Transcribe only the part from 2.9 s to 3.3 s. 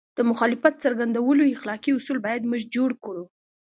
کړو.